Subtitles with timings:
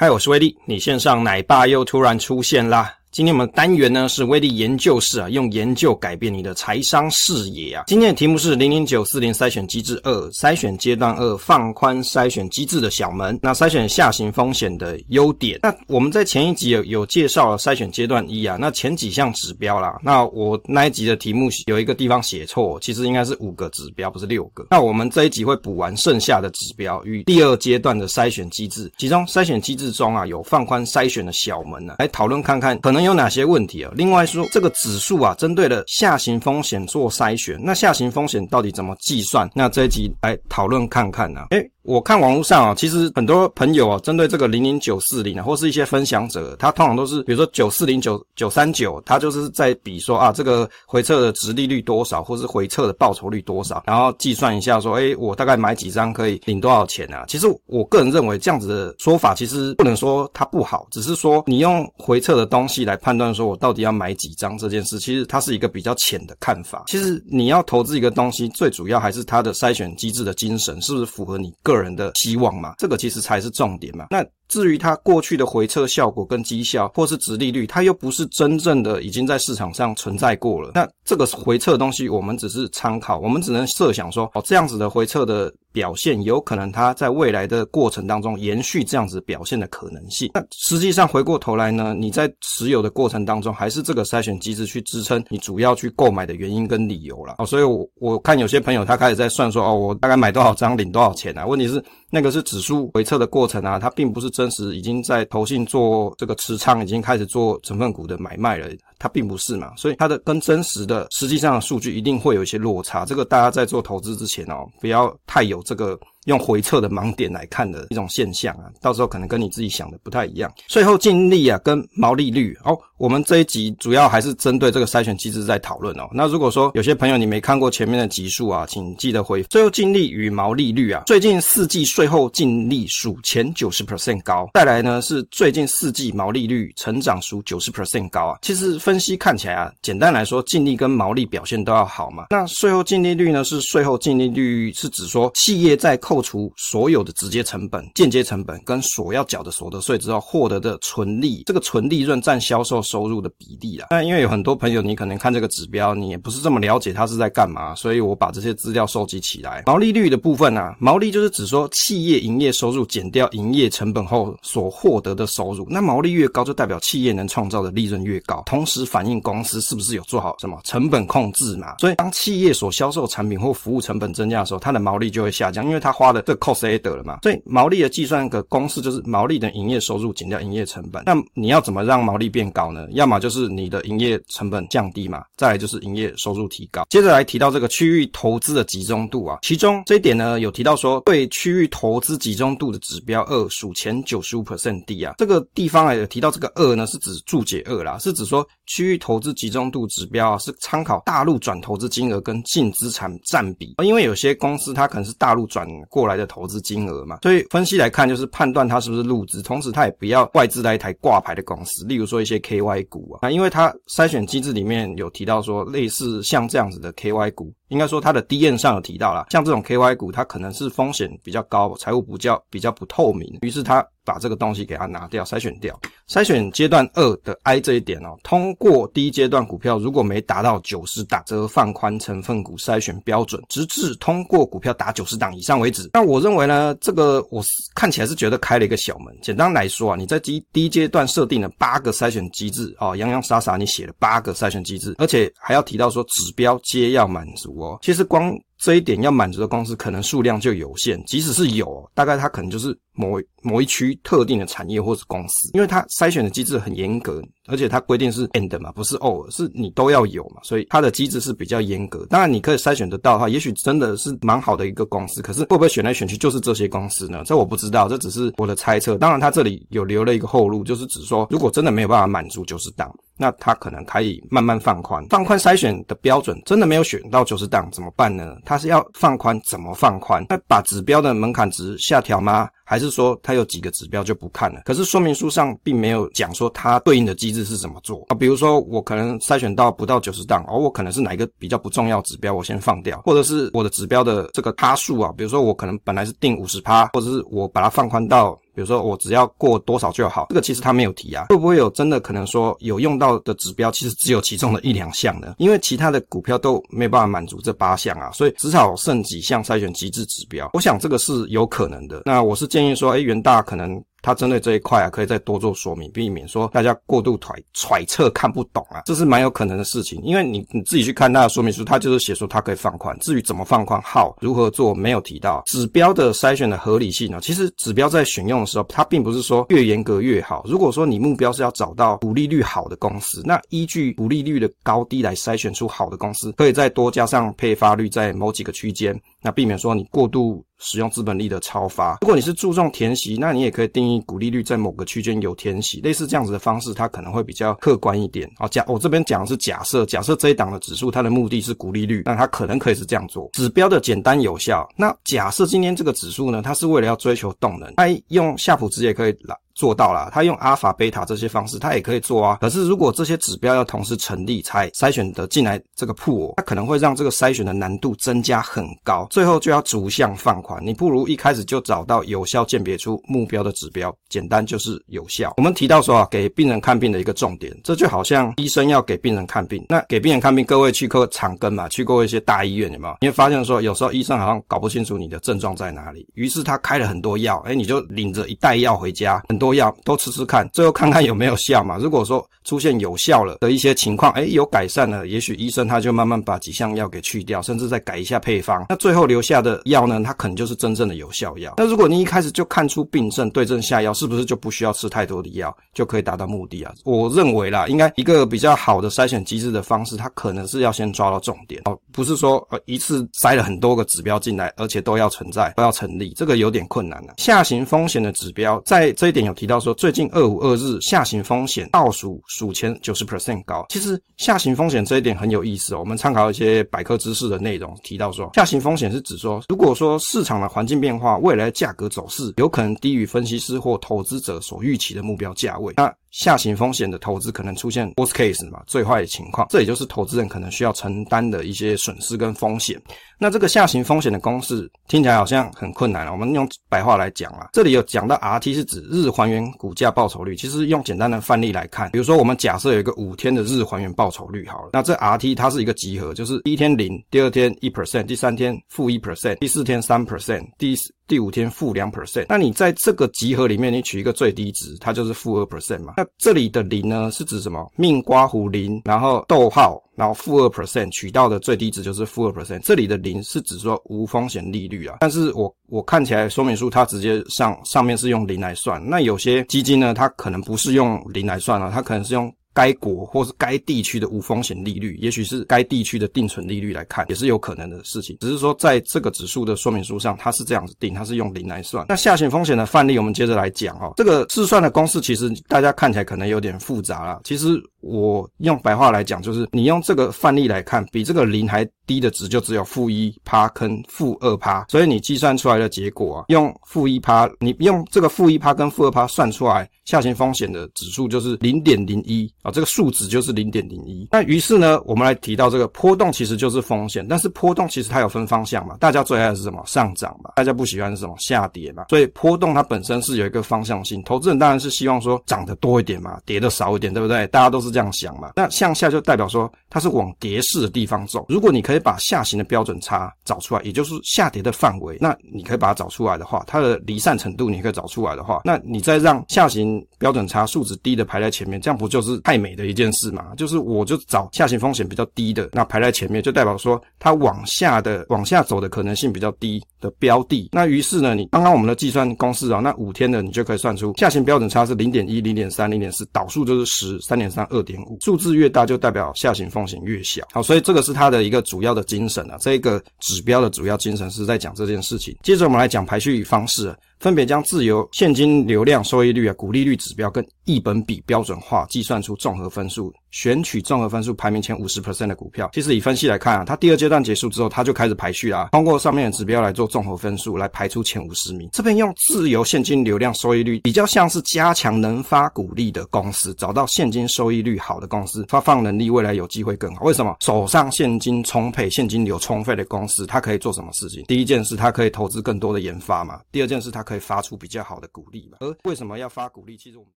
[0.00, 2.90] 嗨，我是威力，你线上奶爸又突然出现啦。
[3.12, 7.82] 今天我们单元呢是威力研究室啊，用研究改变你的财商视野啊。
[7.88, 13.36] 今天的题目是零零九四零筛选机制二，筛选阶段二，放宽筛选机制的小门。
[13.42, 15.58] 那筛选下行风险的优点。
[15.60, 19.98] 那我们在前一集有有介绍了筛选阶段一啊，那前几项指标啦。
[20.04, 24.68] 那我那一集的题目有一个地方写错，其实应该是五个指标，不是六个。
[24.70, 32.99] 那我们这一集会补完剩下的指标与第二阶段的筛选机制，其中筛选机制中啊有放宽筛选的小门呢、来讨论看看可能。
[33.02, 33.92] 有哪些问题啊？
[33.94, 39.48] 另外说，这个指数啊，针对了下行风险做筛选，那下行风险到底怎么计算？
[39.54, 41.46] 那这一集来讨论看看呢、啊？
[41.50, 57.24] 诶我看网络上啊，其实很多朋友啊，针对这个零零九四零啊，或是一些分享者，他通常都是比如说九四零九九三九，他就是在比说啊，这个回撤的值利率多少，或是回撤的报酬率多少，然后计算一下说，诶，我大概买几张可以领多少钱啊？
[57.26, 66.84] 其实我个人认为这样子的说法，其实不能说它不好，只是说你用回撤的东西来判断说我到底要买几张这件事，其实它是一个比较浅的看法。
[66.88, 74.06] 其实你要投资一个东西，最主要还是它的筛选机制的精神是不是符合你个人的希望嘛，这个其实才是重点嘛。
[74.10, 80.72] 那至于它过去的回撤效果跟绩效，或是殖利率，它又不是真正的已经在市场上存在过了。
[80.74, 90.28] 那这个回撤的东西，我们只是参考，我们只能设想说，哦，这样子的回撤的表现，有可能它在未来的过程当中延续这样子表现的可能性。
[90.34, 97.36] 那实际上回过头来呢，你在持有的过程当中，还是这个筛选机制去支撑你主要去购买的原因跟理由了。
[97.38, 101.46] 哦，所以我我看有些朋友他开始在算说，哦，我大概买多少张领多少钱啊？
[101.46, 104.28] 问题是那个是指数回撤的过程啊，它并不是。
[104.40, 108.66] 真实已经在投信做这个持仓，已经开始做成分股的买卖了，
[109.00, 113.04] 它并不是嘛，所以它的跟真实的实际上的数据一定会有一些落差。
[113.04, 115.98] 这个大家在做投资之前哦，不要太有这个。
[116.26, 120.52] 用回测的盲点来看的一种现象啊，到时候可能跟你自己想的不太一样。
[120.68, 126.06] 税后净利啊，跟毛利率哦，我们这一集主要还是针对这个筛选机制在讨论哦。
[126.12, 138.38] 那如果说有些朋友你没看过前面的集数啊，请记得回税后净利与毛利率啊，最近四季税后净利属前九十 percent 高，再来呢是最近四季毛利率成长属九十 percent 高啊。
[138.42, 142.26] 其实分析看起来啊，简单来说，净利跟毛利表现都要好嘛。
[142.30, 153.86] 那税后净利率呢，是税后净利率是指说企业在扣除所有的直接成本、间接成本跟所要缴的所得税之后获得的纯利，这个纯利润占销售收入的比例啊。
[153.90, 159.62] 那因为有很多朋友，你可能看这个指标，你也不是这么了解它是在干嘛，所以我把这些资料收集起来。
[159.66, 165.64] 毛利率的部分啊，毛利就是指说企业营业收入减掉营业成本后所获得的收入。
[165.70, 171.76] 那毛利越高，就代表企业能创造的利润越高，同时反映公司是不是有做好什么成本控制嘛。
[171.78, 181.02] 所以当企业所销售产品或服务成本增加的时候，它的毛利就会下降，因为它花的这 cost A 得了嘛，所以毛利的计算个公式就是毛利的营业收入减掉营业成本。
[181.06, 182.86] 那你要怎么让毛利变高呢？
[182.92, 186.84] 要么就是你的营业成本降低嘛，再来就是营业收入提高。
[186.90, 195.14] 接着来提到这个区域投资的集中度啊，其中这一点呢有提到说，对区域投资集中度的指标二属前九十五 percent 低啊。
[195.18, 206.60] 这个地方啊有提到这个二呢是指注解二啦，是指说区域投资集中度指标啊是参考大陆转投资金额跟净资产占比，因为有些公司它可能是大陆转过来的投资。
[206.60, 223.84] 金额嘛，所以分析来看，就是判断它是不是入资，同时它也不要外资来台挂牌的公司，例如说一些 KY 股啊，那因为它筛选机制里面有提到说，类似像这样子的 KY 股，应该说它的 DM 上有提到啦，像这种 KY 股，它可能是风险比较高，财务比较比较不透明，于是它。
[224.04, 225.78] 把这个东西给它拿掉，筛选掉。
[226.08, 235.88] 筛选阶段二的 I 这一点哦，通过第一阶段股票如果没达到九十档，则放宽成分股筛选标准，直至通过股票达九十档以上为止。
[235.92, 237.42] 那我认为呢，这个我
[237.74, 239.16] 看起来是觉得开了一个小门。
[239.22, 247.78] 简单来说啊，你在第一第一阶段设定了八个筛选机制哦，洋洋洒洒你写了八个筛选机制，而且还要提到说指标皆要满足哦。
[247.82, 262.04] 其实光这一点要满足的公司可能数量就有限，即使是有，大概它可能就是某某一区特定的产业或是公司，因为它筛选的机制很严格，而且它规定是 and 嘛，不是 or，是你都要有嘛，所以它的机制是比较严格。
[262.10, 267.22] 当然你可以筛选得到的话，也许真的是蛮好的一个公司，可是会不会选来选去就是这些公司呢？
[267.24, 268.98] 这我不知道，这只是我的猜测。
[268.98, 272.94] 当然它这里有留了一个后路，就是指说如果真的没有办法满足九十档。
[273.20, 278.34] 那他可能可以慢慢放宽，放宽筛选的标准，真的没有选到九十档怎么办呢？
[278.46, 280.24] 他是要放宽，怎么放宽？
[280.26, 282.48] 那把指标的门槛值下调吗？
[282.70, 284.60] 还是说它有几个指标就不看了？
[284.64, 288.14] 可是说明书上并没有讲说它对应的机制是怎么做啊？
[288.14, 298.38] 比如说我可能筛选到不到九十档，而我可能是哪一个比较不重要指标，我先放掉，或者是我的指标的这个趴数啊，比如说我可能本来是定五十趴，或者是我把它放宽到。
[298.52, 305.36] 比如说我只要过多少就好，这个其实他没有提啊，会不会有真的可能说有用到的指标，其实只有其中的一两项呢？
[305.38, 310.50] 因为其他的股票都没有办法满足这八项啊，所以只好剩几项筛选机制指标。
[310.52, 312.02] 我想这个是有可能的。
[312.04, 313.82] 那我是建议说，哎，元大可能。
[314.02, 320.00] 他针对这一块啊，可以再多做说明，避免说大家过度揣揣测看不懂啊，这是蛮有可能的事情。
[320.02, 327.20] 因为你你自己去看他的说明书，他就是写说他可以放宽，至于怎么放宽、好如何做，没有提到指标的筛选的合理性啊。
[327.20, 330.44] 其实指标在选用的时候，它并不是说越严格越好。
[330.46, 340.44] 如果说你目标是要找到股利率好的公司，那依据股利率的高低来筛选出好的公司，可以再多加上配发率在某几个区间，那避免说你过度。
[340.62, 348.30] 使用资本利的超发，如果你是注重填息，那你也可以定义你股利率在某个区间有填息，类似这样子的方式，它可能会比较客观一点。
[348.36, 354.68] 好，假我这边讲的是假设，假设这一档的指数它的目的是股利率，那它可能可以是这样做，指标的简单有效。
[354.76, 359.36] 那假设今天这个指数呢，它是为了要追求动能，它用夏普值也可以来。
[359.60, 362.38] 做到了，他用阿尔法、贝塔这些方式，他也可以做啊。
[362.40, 370.58] 可是如果这些指标要同时成立才筛选得进来这个铺它可能会让这个筛选的难度增加很高，最后就要逐项放宽。
[370.64, 375.34] 你不如一开始就找到有效鉴别出目标的指标，简单就是有效。
[375.36, 379.62] 我们提到说啊，给病人看病的一个重点，这就好像医生要给病人看病。
[379.68, 382.96] 那给病人看病，各位去过长庚嘛，去过一些大医院有没有？
[383.02, 389.49] 你会发现说，有时候医生好像搞不清楚你的症状在哪里，于是他开了很多药，哎，你就领着一袋药回家，很多。
[389.54, 391.76] 药都吃吃看，最后看看有没有效嘛。
[391.78, 398.64] 如果说出现有效了的一些情况，诶，有改善了，也许医生他就慢慢把几项药给去掉，甚至再改一下配方。
[398.68, 401.54] 那最后留下的药呢，它可能就是真正的有效药。
[401.56, 406.72] 那如果你一开始就看出病症，对症下药，是不是就不需要吃太多的药，就可以达到目的啊？
[406.84, 417.14] 我认为啦，应该一个比较好的筛选机制的方式，它可能是要先抓到重点哦，不是说呃一次塞了很多个指标进来，而且都要存在，都要成立，这个有点困难了。
[417.18, 419.34] 下行风险的指标，在这一点有。
[419.40, 423.64] 提到说，最近二五二日下行风险倒数数前九十 percent 高。
[423.70, 425.78] 其实下行风险这一点很有意思哦。
[425.78, 435.90] 我们参考一些百科知识的内容，提到说，下行风险是指说，如果说市场的环境变化，未来价格走势有可能低于分析师或投资者所预期的目标价位，那。
[436.10, 442.80] 下行风险的投资可能出现 worst case 嘛，最坏的情况，这也就是投资人可能需要承担的一些损失跟风险。
[443.18, 460.92] 那这个下行风险的公式听起来好像很困难了，我们用白话来讲啊，这里有讲到 RT 是指日还原股价报酬率，其实用简单的范例来看，比如说我们假设有一个五天的日还原报酬率好了，那这 RT 它是一个集合，就是第一天零，第二天一 percent，第三天负一 percent，第四天三 percent，第四。
[461.10, 465.94] 第五天负两 percent，那你在这个集合里面，你取一个最低值，它就是负二 percent 嘛。
[465.96, 467.68] 那这里的零呢，是指什么？
[467.74, 472.60] 命刮胡零，然后逗号，然后负二 percent 取到的最低值就是负二 percent。
[472.60, 474.98] 这里的零是指说无风险利率啊。
[475.00, 482.32] 但是我我看起来说明书它直接上上面是用零来算，那有些基金呢，它可能不是用零来算啊，它可能是用。
[482.52, 488.16] 该国或是该地区的无风险利率，也许是该地区的定存利率来看，也是有可能的事情。
[488.20, 491.86] 只是说，在这个指数的说明书上，它是这样子定，它是用零来算。
[491.88, 493.94] 那下行风险的范例，我们接着来讲哦。
[493.96, 497.20] 这个试算的公式，其实大家看起来可能有点复杂了。
[497.24, 509.68] 其实我用白话来讲，就是你用这个范例来看，比这个零还低的值就只有负一趴跟负二趴，所以你计算出来的结果啊，用负一趴，你用这个负一趴跟负二趴算出来。
[509.84, 514.06] 下行风险的指数就是零点零一啊，这个数值就是零点零一。
[514.12, 519.60] 那于是呢，我们来提到这个波动其实就是风险，但是波动其实它有分方向嘛，大家最爱的是什么？
[519.66, 521.16] 上涨嘛，大家不喜欢是什么？
[521.18, 521.86] 下跌嘛。
[521.88, 527.26] 所以波动它本身是有一个方向性，投资人当然是希望说涨得多一点嘛，跌得少一点，对不对？
[527.28, 528.30] 大家都是这样想嘛。
[528.36, 531.26] 那向下就代表说它是往跌势的地方走。
[531.28, 534.96] 如果你可以把下行的标准差找出来，也就是下跌的范围。
[535.00, 543.26] 那你可以把它找出来的话，它的离散程度你可以找出来的话，那你再让下行标准差数值低的排在前面，这样不就是太美的一件事吗？
[543.36, 550.48] 就是我就找下行风险比较低的，那排在前面，就代表说它往下的往下走的可能性比较低的标的。
[550.52, 560.26] 那于是呢，你刚刚我们的计算公式啊，那五天的你就可以算出下行标准差是零点一、零点三、零点四，导数就是十、三点三、二点五，数字越大就代表下行风险越小。
[560.32, 565.16] 好，所以这个是它的一个主要的精神啊，这个指标的主要精神是在讲这件事情。
[565.22, 566.74] 接着我们来讲排序方式。
[567.00, 572.92] 分别将自由现金流量收益率啊、股利率指标跟一本比标准化，计算出综合分数。
[573.10, 578.50] 选取综合分数排名前五十 percent 的股票，其实以分析来看啊，它第二阶段结束之后，它就开始排序啦。
[578.52, 581.48] 通过上面的指标来做综合分数，来排出前五十名。
[581.52, 589.84] 这边用自由现金流量收益率，比较像是加强能发股利的公司，找到现金收益率好的公司，发放能力未来有机会更好。
[589.84, 590.14] 为什么？
[590.20, 594.04] 手上现金充沛、现金流充沛的公司，它可以做什么事情？
[594.04, 596.20] 第一件事，它可以投资更多的研发嘛。
[596.30, 598.38] 第二件事，它可以发出比较好的股利嘛。
[598.40, 599.56] 而为什么要发股利？
[599.56, 599.92] 其实我们。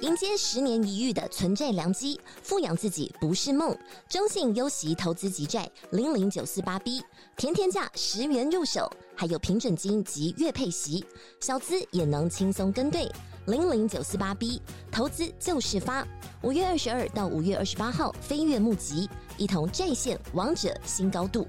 [0.00, 3.76] 迎接十年一遇的存债良机，富养自己不是梦。
[4.08, 7.02] 中信优息投资级债零零九四八 B，
[7.36, 11.04] 甜甜价十元入手，还有平准金及月配息，
[11.40, 13.06] 小资也能轻松跟对。
[13.46, 16.06] 零零九四八 B，投资就是发。
[16.42, 19.06] 五月二十二到五月二十八号飞跃募集，
[19.40, 21.48] 一同战线王者新高度。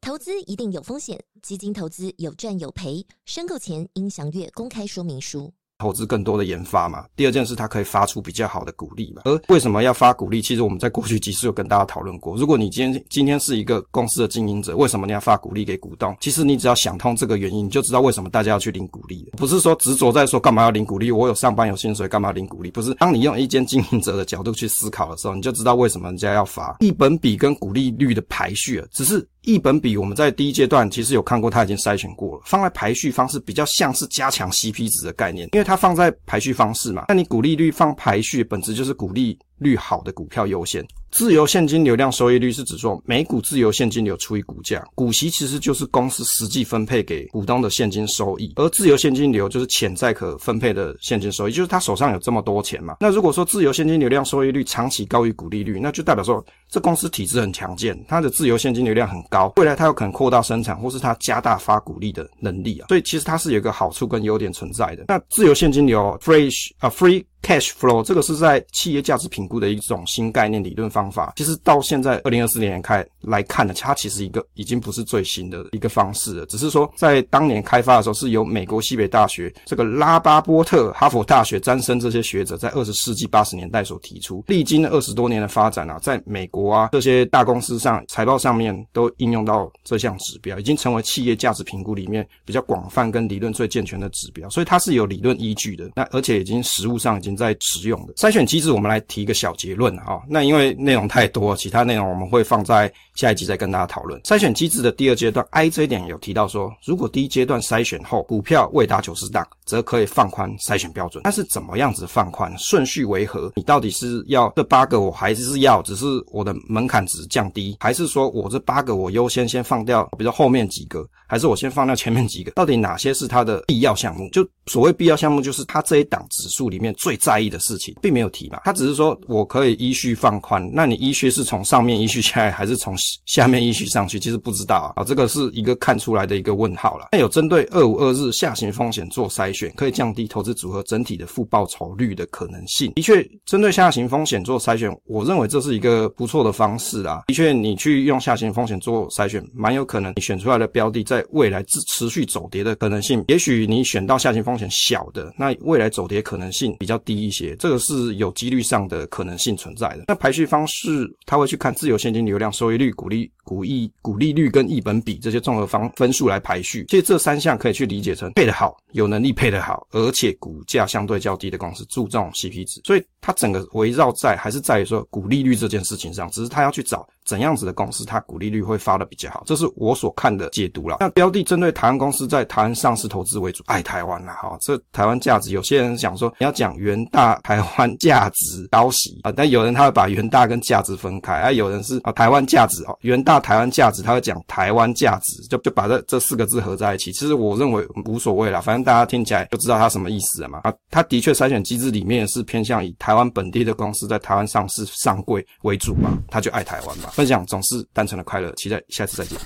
[0.00, 5.52] 投资一定有风险，基金投资有赚有赔，申购前应详阅公开说明书。
[5.80, 7.06] 投资更多的研发嘛。
[7.16, 9.22] 第二件事，它可以发出比较好的鼓励嘛。
[9.24, 10.42] 而为什么要发鼓励？
[10.42, 12.36] 其实我们在过去几次有跟大家讨论过。
[12.36, 16.14] 如果你今天今天是一个公司的经营者，为什么你要发鼓励给股东？
[16.20, 19.26] 其实你只要想通这个原因，你就知道为什么大家要去领鼓励。
[19.38, 22.70] 不是说执着在说干嘛要领鼓励，我有上班有薪水，干嘛领鼓励？
[22.70, 22.92] 不是。
[22.94, 26.76] 当你用一间经营者的角度去思考的时候，你就知道为什么人家要发。
[26.80, 29.26] 一本比跟股利率的排序啊，只是。
[29.44, 37.04] 一本比我们在第一阶段其实有看过，它已经筛选过了，放在排序方式比较像是加强 CP 值的概念，因为它放在排序方式嘛。
[37.06, 40.84] 那你股利率放排序，本质就是鼓励率好的股票优先。
[41.12, 52.98] 自由现金流量收益率是指说每股自由现金流除以股价，股息其实就是公司实际分配给股东的现金收益，而自由现金流就是潜在可分配的现金收益，就是他手上有这么多钱嘛。
[53.00, 62.86] 那如果说自由现金流量收益率长期高于股利率，那就代表说这公司体质很强健，它的自由现金流量很高，未来它有可能扩大生产或是它加大发股利的能力啊。
[62.86, 65.06] 所以其实它是有一个好处跟优点存在的。
[65.08, 66.48] 那自由现金流 free
[66.78, 71.32] 啊 free Cash flow 这个是在企业价值评估的一种新概念理论方法。
[71.36, 76.46] 其实到现在二零二四年开来看呢，它其实一个已经不是最新的一个方式了。
[76.46, 84.44] 只是说在当年开发的时候，是由美国西北大学这个拉巴波特、哈佛大学、詹森这些学者在二十世纪八十年代所提出。
[84.46, 94.48] 历经二十多年的发展啊，在美国啊这些大公司上财报上面都应用到这项指标，已经成为企业价值评估里面比较广泛跟理论最健全的指标。
[94.50, 95.90] 所以它是有理论依据的。
[95.96, 97.29] 那而且已经实物上已经。
[97.36, 100.20] 在使用的筛选机制，我们来提一个小结论啊。
[100.28, 104.20] 那因为内容太多，其他内容我们会放在下一集再跟大家讨论。
[104.22, 111.22] 筛选机制的第二阶段，I 这一点有提到说，如果第一阶段筛选后股票未达九十档，则可以放宽筛选标准。
[111.24, 112.52] 但是怎么样子放宽？
[112.58, 113.52] 顺序为何？
[113.56, 122.50] 你到底是要这八个，我还是要只是我的门槛值降低，还是说我这八个我优先先放掉，比如后面几个，还是我先放掉前面几个？
[122.50, 124.28] 到底哪些是它的必要项目？
[124.30, 128.62] 就所谓必要项目，就是它这一档指数里面最在意的事情，并没有提嘛。
[128.64, 132.96] 它只是说我可以依序放宽，那你依序是从上面依序下来，还是从
[133.26, 134.18] 下面依序上去？
[134.18, 135.04] 其实不知道啊。
[135.04, 137.10] 这个是一个看出来的一个问号了。
[137.12, 142.92] 那有针对二五二日下行风险做筛选，可以降低投资组合整体的负报酬率的可能性。
[142.94, 147.22] 的确，针对下行风险做筛选，我认为这是一个不错的方式啊。
[147.28, 160.04] 的确，你去用下行风险做筛选，蛮有可能你选出来的标的在未来持持续走跌的可能性，也许你选到下行风险小的，那未来走跌可能性比较低一些，这个是有几率上的可能性存在的。
[160.08, 166.84] 那排序方式，他会去看自由现金流量收益率、股利、股益、股利率跟一本比这些综合方分数来排序。
[166.88, 172.80] 其实这三项可以去理解成配得好、有能力配得好，而且股价相对较低的公司，注重 CP 值。
[172.84, 177.08] 所以它整个围绕在还是在于说股利率这件事情上，只是他要去找。
[177.30, 180.96] 怎样子的公司，它股利率会发的比较好，这是我所看的解读了。
[180.98, 197.12] 那标的针对台湾公司在台湾上市投资为主，爱台湾啦，哈，这台湾价值，有些人想说你要讲元大台湾价值高息啊，但有人他会把元大跟价值分开，啊，有人是啊台湾价值哦，元大台湾价值，他会讲台湾价值，就就把这这四个字合在一起。
[197.12, 200.62] 其实我认为无所谓啦，反正大家听起来就知道他什么意思了嘛。
[200.64, 207.10] 啊，他的确筛选机制里面是偏向以台湾本地的公司在台湾上市上柜为主嘛，他就爱台湾嘛。
[207.20, 209.38] 分享总是单纯的快乐期待下次再见。